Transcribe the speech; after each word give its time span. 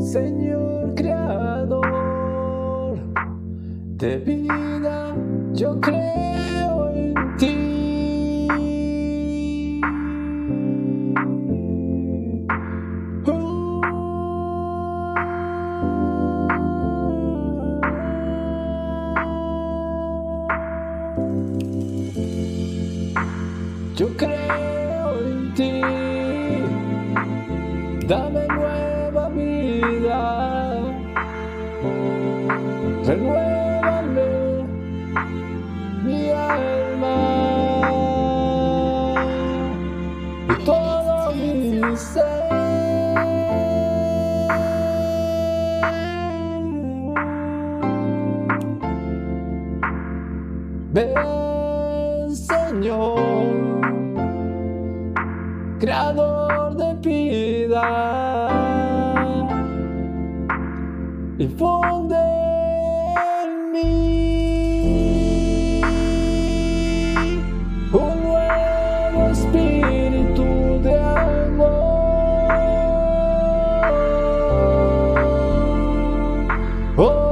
Señor 0.00 0.94
Creador 0.94 1.84
de 3.98 4.16
vida, 4.18 5.14
yo 5.52 5.78
creo 5.78 6.90
en 6.94 7.14
ti. 7.36 7.56
Yo 23.96 24.08
creo 24.16 25.18
en 25.26 25.54
ti, 25.54 25.82
dame 28.08 28.46
nueva 29.10 29.28
vida, 29.30 30.78
renuévame 33.04 34.64
mi 36.04 36.30
alma. 36.30 37.16
Y 40.48 40.64
todo 40.64 41.32
mi 41.34 41.96
ser. 41.96 42.40
Ven, 50.92 52.34
Señor, 52.34 53.20
Creador 55.78 56.76
de 56.76 56.94
piedad, 56.96 58.29
infunde 61.40 62.16
en 63.42 63.72
mí 63.72 64.60
un 67.92 68.22
nuevo 68.22 69.20
espíritu 69.30 70.44
de 70.82 70.94
amor. 71.00 71.80
Oh. 76.98 77.30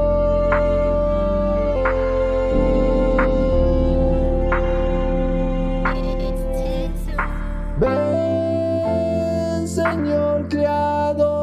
Ven, 7.79 9.67
Señor 9.67 10.47
Creador 10.49 11.39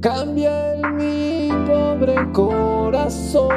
cambia 0.00 0.74
en 0.76 0.96
mi 0.96 1.50
pobre 1.66 2.14
corazón. 2.32 3.52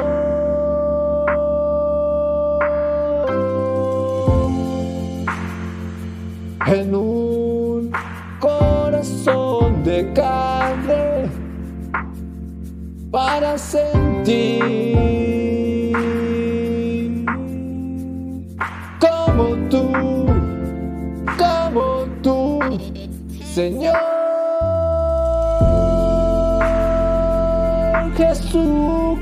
En 6.66 6.94
un 6.94 7.90
corazón 8.38 9.82
de 9.82 10.12
carne 10.12 11.30
para 13.10 13.56
sentir. 13.56 14.58
Como 19.00 19.56
tú, 19.70 19.90
como 21.38 22.04
tú, 22.22 22.60
Señor 23.54 24.17
que 28.18 28.58
o 28.58 29.16